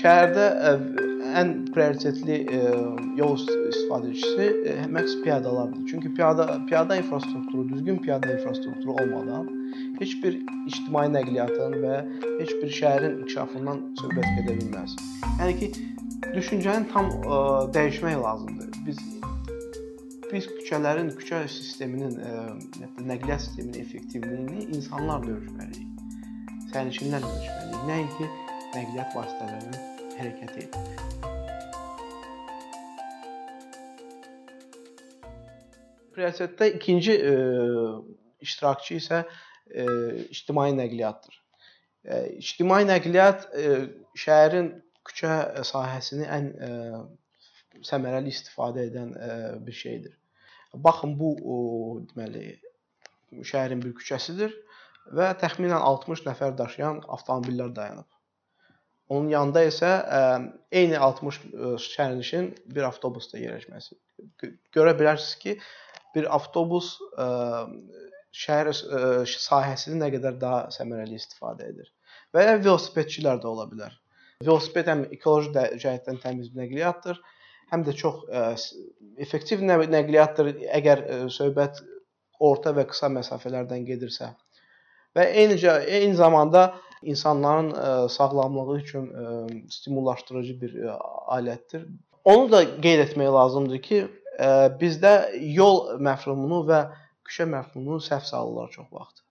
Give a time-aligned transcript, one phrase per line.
[0.00, 0.72] şəhərdə ə,
[1.40, 2.60] ən prioritetli ə,
[3.18, 5.84] yol istifadəçisi ə, məhz piyadalardır.
[5.90, 9.48] Çünki piyada piyada infrastrukturu, düzgün piyada infrastrukturu olmadan
[10.00, 12.00] heç bir ictimai nəqliyyatın və
[12.40, 14.96] heç bir şəhərin inkişafından söhbət gedə bilməz.
[15.40, 15.70] Yəni ki,
[16.34, 17.40] düşüncəni tam ə,
[17.76, 18.76] dəyişmək lazımdır.
[18.86, 19.06] Biz
[20.30, 25.88] biz küçələrin, küçə sisteminin, ə, nəqliyyat sisteminin effektivliyini insanlarla ölçməliyik.
[26.70, 27.86] Sərnişinlərlə ölçməliyik.
[27.90, 28.28] Nəinki
[28.76, 29.89] nəqliyyat vasitələrinin
[30.20, 30.66] hərəkəti.
[36.14, 37.34] Prioritetdə ikinci ə,
[38.44, 39.86] iştirakçı isə ə,
[40.28, 41.40] ictimai nəqliyyatdır.
[42.04, 43.74] Ə, ictimai nəqliyyat ə,
[44.24, 44.72] şəhərin
[45.08, 46.72] küçə sahəsini ən ə,
[47.86, 49.30] səmərəli istifadə edən ə,
[49.64, 50.16] bir şeydir.
[50.74, 51.56] Baxın bu o,
[52.12, 52.52] deməli
[53.46, 54.52] şəhərin bir küçəsidir
[55.16, 58.06] və təxminən 60 nəfər daşıyan avtomobillər dayanıb.
[59.10, 60.18] Onun yanında isə ə,
[60.70, 61.40] eyni 60
[61.82, 63.96] sərnişin bir avtobusda yerləşməsi.
[64.76, 65.54] Görə bilərsiniz ki,
[66.14, 67.26] bir avtobus ə,
[68.42, 71.90] şəhər ə, sahəsini nə qədər daha səmərəli istifadə edir.
[72.34, 73.96] Və ya velosipedçilər də ola bilər.
[74.46, 77.18] Velosiped həm ekoloji cəhətdən təmiz nəqliyyatdır,
[77.74, 78.44] həm də çox ə,
[79.26, 81.82] effektiv nəqliyyatdır əgər ə, söhbət
[82.40, 84.30] orta və qısa məsafələrdən gedirsə.
[85.18, 86.68] Və eynicə eyni zamanda
[87.02, 89.26] insanların ə, sağlamlığı üçün ə,
[89.72, 90.96] stimullaşdırıcı bir ə,
[91.36, 91.86] alətdir.
[92.24, 94.00] Onu da qeyd etmək lazımdır ki,
[94.80, 95.12] bizdə
[95.56, 96.80] yol məfhumunu və
[97.28, 99.22] küçə məfhumunu səhv salırlar çox vaxt.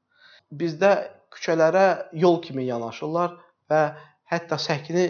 [0.52, 0.92] Bizdə
[1.34, 3.38] küçələrə yol kimi yanaşırlar
[3.70, 3.82] və
[4.30, 5.06] hətta səkini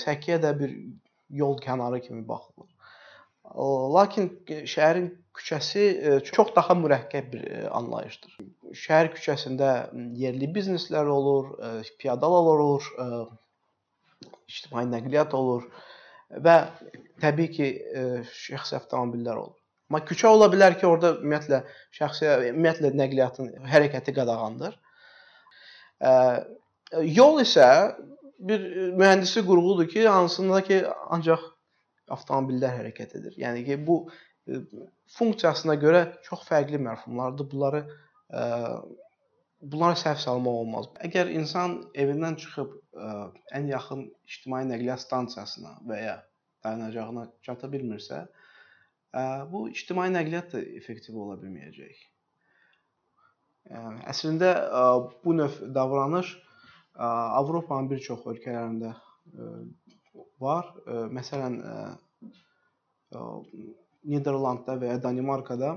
[0.00, 0.74] səkiyə də bir
[1.30, 2.68] yol kənarı kimi baxırlar.
[3.94, 5.84] Lakin şəhərin küçəsi
[6.28, 7.44] çox daha mürəkkəb bir
[7.78, 8.38] anlayışdır.
[8.84, 9.70] Şəhər küçəsində
[10.18, 11.52] yerli bizneslər olur,
[12.00, 12.88] piyadalar olur,
[14.48, 15.68] ictimai nəqliyyat olur
[16.44, 16.56] və
[17.22, 17.68] təbii ki,
[18.32, 19.56] şəxsi avtomobillər olur.
[19.88, 21.62] Amma küçə ola bilər ki, orada ümumiyyətlə
[21.96, 24.74] şəxsi ümumiyyətlə nəqliyyatın hərəkəti qadağandır.
[27.18, 27.68] Yol isə
[28.38, 28.66] bir
[29.00, 30.82] mühəndisi qurğudur ki, hansında ki,
[31.16, 31.46] ancaq
[32.12, 33.34] avtomobillər hərəkət edir.
[33.40, 34.12] Yəni ki, bu e,
[35.18, 37.48] funksiyasına görə çox fərqli məfhumlardır.
[37.52, 38.42] Bunları ə, e,
[39.60, 40.90] bunlara səhv salmaq olmaz.
[41.08, 43.14] Əgər insan evindən çıxıb ə, e,
[43.58, 46.16] ən yaxın ictimai nəqliyyat stansiyasına və ya
[46.64, 48.24] dayanacağına çata bilmirsə,
[49.14, 52.04] ə, bu ictimai nəqliyyat da effektiv ola bilməyəcək.
[53.72, 54.84] Yəni əslində ə,
[55.24, 57.08] bu növ davranış ə,
[57.40, 59.52] Avropanın bir çox ölkələrində ə,
[60.40, 60.70] var.
[61.14, 61.58] Məsələn,
[64.08, 65.76] Niderlandda və ya Danimarkada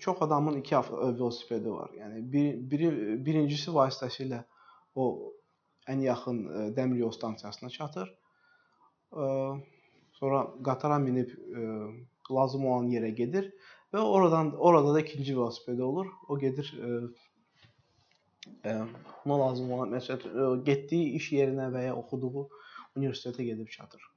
[0.00, 1.90] çox adamın iki velosipedi var.
[1.92, 2.90] Yəni bir, biri
[3.26, 4.40] birincisi vasitəsilə
[4.94, 5.32] o
[5.88, 6.38] ən yaxın
[6.76, 8.14] dəmir yol stansiyasına çatır.
[10.18, 11.34] Sonra qatara minib
[12.30, 13.52] lazım olan yerə gedir
[13.92, 16.06] və oradan orada da ikinci velosipedi olur.
[16.28, 16.72] O gedir
[18.64, 22.48] ona lazım olan məsələn getdiyi iş yerinə və ya oxuduğu
[22.96, 24.13] universitetə gedib çatır.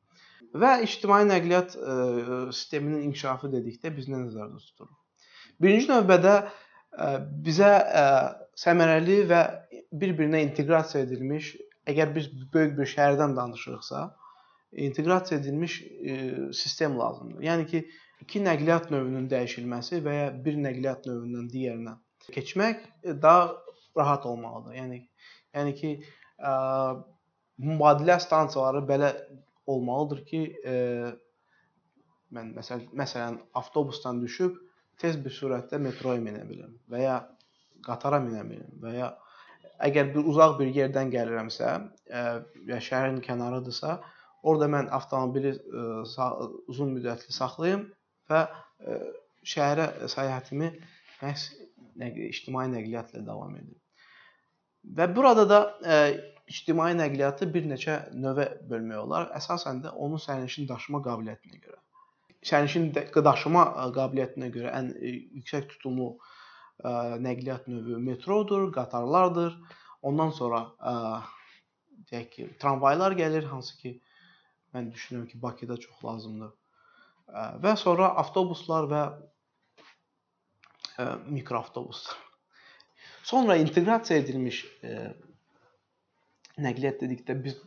[0.55, 4.93] Və ictimai nəqliyyat ə, e, sisteminin inkişafı dedikdə biz nə nəzərdə tuturuq?
[5.63, 7.09] Birinci növbədə ə, e,
[7.47, 9.41] bizə ə, e, səmərəli və
[9.91, 11.51] bir-birinə inteqrasiya edilmiş,
[11.91, 14.03] əgər biz böyük bir şəhərdən danışırıqsa,
[14.87, 16.17] inteqrasiya edilmiş ə,
[16.61, 17.43] sistem lazımdır.
[17.47, 17.83] Yəni ki,
[18.23, 21.97] iki nəqliyyat növünün dəyişilməsi və ya bir nəqliyyat növündən digərinə
[22.33, 22.87] keçmək
[23.21, 23.51] daha
[23.97, 24.79] rahat olmalıdır.
[24.79, 25.03] Yəni
[25.57, 25.91] yəni ki,
[26.39, 26.55] ə,
[27.57, 29.11] mübadilə stansiyaları belə
[29.67, 30.75] olmalıdır ki, e,
[32.35, 34.57] mən məsəl məsələn avtobusdan düşüb
[35.01, 37.17] tez bir sürətdə metroya minə bilim və ya
[37.85, 39.11] qatara minə bilim və ya
[39.87, 42.23] əgər bir uzaq bir yerdən gəlirəmsə e,
[42.69, 43.97] və şəhərin kənarıdırsa,
[44.47, 45.85] orada mən avtomobili e,
[46.73, 47.85] uzun müddətli saxlayım
[48.31, 48.99] və e,
[49.53, 50.71] şəhərə səyahətimi
[51.21, 51.49] məhz
[52.31, 53.77] ictimai nəqliyyatla davam edim.
[54.97, 55.99] Və burada da e,
[56.47, 59.29] ictimai nəqliyyatı bir neçə növə bölmək olar.
[59.37, 61.79] Əsasən də onun sərnişin daşıma qabiliyyətinə görə.
[62.47, 62.91] Sərnişin
[63.27, 63.63] daşıma
[63.95, 66.89] qabiliyyətinə görə ən e, yüksək tutumlu e,
[67.27, 69.57] nəqliyyat növü metrodur, qatarlardır.
[70.07, 70.93] Ondan sonra e,
[72.11, 73.97] deyək ki, tramvaylar gəlir, hansı ki
[74.75, 76.53] mən düşünürəm ki, Bakıda çox lazımdır.
[77.63, 79.01] Və sonra avtobuslar və
[81.27, 82.15] mikroavtobuslar.
[83.27, 84.61] Sonra inteqrasiya edilmiş
[86.61, 87.57] nəqliyyat dedikdə biz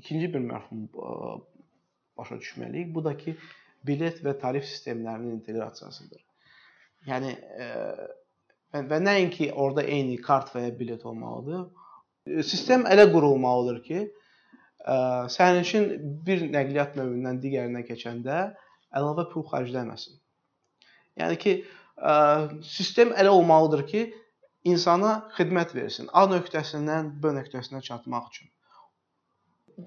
[0.00, 0.86] ikinci bir məfhum
[2.18, 2.94] başa düşməliyik.
[2.94, 3.36] Bu da ki,
[3.86, 6.22] bilet və tarif sistemlərinin inteqrasiyasıdır.
[7.08, 7.34] Yəni
[8.90, 11.68] və nəinki orada eyni kart və ya bilet olmalıdır.
[12.46, 14.00] Sistem elə qurulmalıdır ki,
[15.36, 15.90] sərnişin
[16.26, 18.40] bir nəqliyyat növündən digərinə keçəndə
[18.96, 20.18] əlavə pul xərcləməsin.
[21.20, 21.54] Yəni ki,
[22.64, 24.04] sistem elə olmalıdır ki,
[24.64, 26.08] insana xidmət versin.
[26.12, 28.50] A nöqtəsindən B nöqtəsinə çatmaq üçün.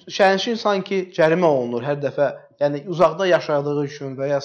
[0.09, 2.31] Sərnişin sanki cərimə olunur hər dəfə.
[2.61, 4.39] Yəni uzaqda yaşadığı üçün və ya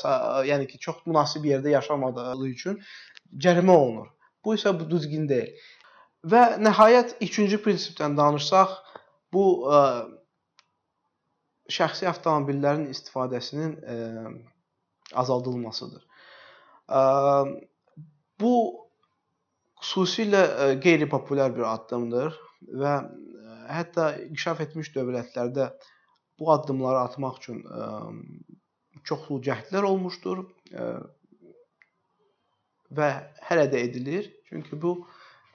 [0.51, 2.81] yəni ki, çox münasib yerdə yaşamadığı üçün
[3.45, 4.11] cərimə olunur.
[4.45, 5.55] Bu isə bu düzgün deyil.
[6.29, 8.75] Və nəhayət ikinci prinsipdən danışsaq,
[9.33, 9.81] bu ə,
[11.73, 13.97] şəxsi avtomobillərin istifadəsinin ə,
[15.23, 16.05] azaldılmasıdır.
[16.89, 17.01] Ə,
[18.41, 18.53] bu
[19.81, 20.43] xüsusilə
[20.83, 22.37] qeyri-populyar bir addımdır
[22.83, 22.95] və
[23.69, 25.71] hətta inkişaf etmiş dövlətlərdə
[26.39, 27.89] bu addımları atmaq üçün ə,
[29.09, 30.45] çoxlu cəhdlər olmuşdur
[32.99, 33.09] və
[33.49, 34.29] hələ də edilir.
[34.49, 34.95] Çünki bu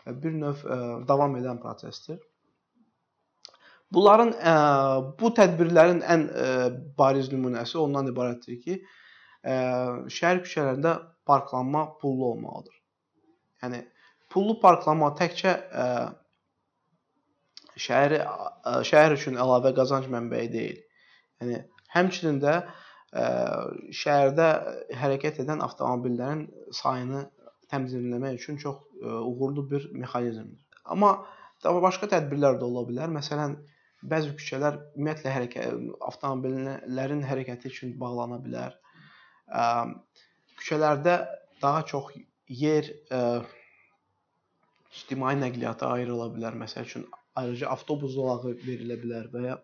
[0.05, 0.63] bir növ
[1.07, 2.19] davam edən prosesdir.
[3.93, 4.33] Bunların
[5.19, 6.27] bu tədbirlərin ən
[6.97, 8.77] bariz nümunəsi ondan ibarətdir ki,
[9.45, 10.95] şəhər küçələrində
[11.29, 12.79] parklanma pullu olmalıdır.
[13.63, 13.83] Yəni
[14.33, 15.87] pullu parklanma təkcə ə,
[17.85, 20.79] şəhəri ə, şəhər üçün əlavə qazanc mənbəyi deyil.
[21.41, 21.59] Yəni
[21.95, 23.25] həmçinin də ə,
[24.01, 24.49] şəhərdə
[25.01, 27.27] hərəkət edən avtomobillərin sayını
[27.73, 30.59] tənzimləmək üçün çox ə, e, uğurlu bir mexanizmdir.
[30.85, 31.15] Amma
[31.63, 33.13] başqa tədbirlər də ola bilər.
[33.13, 33.55] Məsələn,
[34.09, 38.75] bəzi küçələr ümumiyyətlə hərəkət avtomobillərin hərəkəti üçün bağlana bilər.
[39.47, 39.63] Ə,
[40.59, 41.17] küçələrdə
[41.61, 42.13] daha çox
[42.49, 43.21] yer ə,
[44.93, 46.57] ictimai nəqliyyata ayrıla bilər.
[46.63, 47.05] Məsəl üçün
[47.39, 49.59] ayrıca avtobus zolağı verilə bilər və ya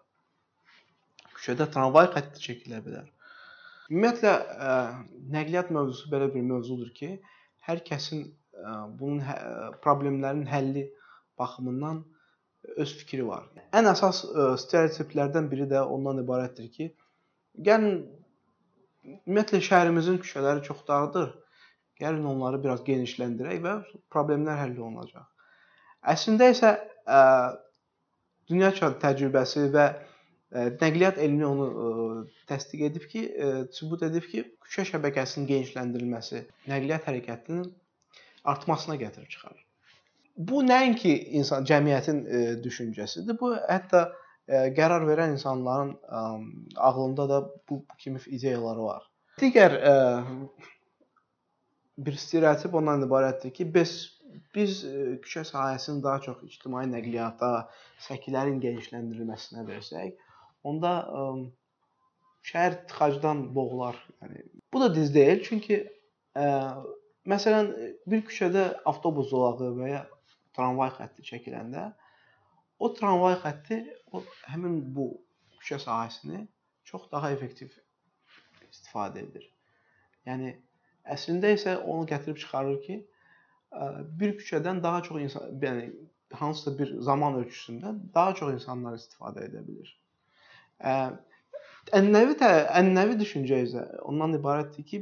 [1.38, 3.08] küçədə tramvay xətti çəkilə bilər.
[3.90, 4.32] Ümumiyyətlə
[4.70, 4.72] ə,
[5.36, 7.16] nəqliyyat mövzusu belə bir mövzudur ki,
[7.70, 9.36] hər kəsin e, bunun hə,
[9.84, 10.86] problemlərin həlli
[11.40, 12.02] baxımından
[12.84, 13.48] öz fikri var.
[13.76, 16.90] Ən əsas e, stereotiplərdən biri də ondan ibarətdir ki,
[17.68, 18.02] gəlin
[19.10, 21.32] ümumiyyətlə şəhərimizin küçələri çox dardır.
[22.00, 23.74] Gəlin onları biraz genişləndirək və
[24.14, 25.26] problemlər həll olunacaq.
[26.14, 26.76] Əslində isə
[27.06, 27.24] ə,
[28.50, 29.88] dünya təcrübəsi və
[30.50, 31.66] Nəqliyyat elmi onu
[32.50, 33.20] təsdiq edib ki,
[33.78, 36.42] sübut edib ki, küçə şəbəkəsinin genişləndirilməsi
[36.72, 37.68] nəqliyyat hərəkətinin
[38.54, 39.62] artmasına gətirib çıxarır.
[40.50, 42.24] Bu nəinki insan cəmiyyətin
[42.64, 43.38] düşüncəsidir.
[43.38, 44.08] Bu hətta
[44.80, 45.94] qərar verən insanların
[46.76, 49.06] ağlında da bu, bu kimi ideyaları var.
[49.38, 49.78] Digər
[52.06, 53.94] bir stereotip ondan ibarətdir ki, biz
[54.56, 54.82] biz
[55.26, 57.50] küçə sahəsini daha çox ictimai nəqliyyata,
[58.06, 60.14] səkilərin genişləndirilməsinə versək,
[60.70, 61.24] onda ə,
[62.50, 63.98] şəhər tıxacdan boğular.
[64.22, 65.82] Yəni bu da düz deyil, çünki
[66.38, 66.46] ə,
[67.30, 67.72] məsələn
[68.10, 70.04] bir küçədə avtobus zolağı və ya
[70.58, 71.90] tramvay xətti çəkiləndə
[72.80, 73.82] o tramvay xətti
[74.14, 75.12] o həmin bu
[75.60, 76.46] küçə sahəsini
[76.90, 77.74] çox daha effektiv
[78.70, 79.46] istifadə edir.
[80.28, 80.56] Yəni
[81.16, 83.00] əslində isə onu gətirib çıxarır ki,
[84.22, 85.90] bir küçədən daha çox insan, yəni
[86.34, 89.96] hansısa bir zaman ölçüsündə daha çox insanlar istifadə edə bilir.
[92.00, 95.02] Ənənəvi ənənəvi düşüncə isə ondan ibarətdir ki,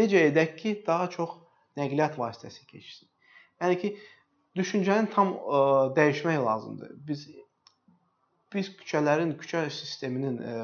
[0.00, 1.36] necə edək ki, daha çox
[1.80, 3.08] nəqliyyat vasitəsi keçsin.
[3.60, 3.92] Yəni ki,
[4.56, 5.60] düşüncəni tam ə,
[5.96, 6.96] dəyişmək lazımdır.
[7.08, 7.28] Biz
[8.50, 10.54] biz küçələrin, küçə sisteminin, ə,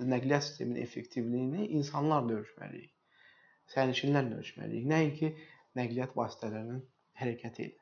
[0.00, 2.90] nəqliyyat sisteminin effektivliyini insanlarla ölçməliyik.
[3.74, 4.88] Sərnişinlərlə ölçməliyik.
[4.90, 5.34] Nəinki
[5.78, 6.82] nəqliyyat vasitələrinin
[7.20, 7.79] hərəkəti ilə.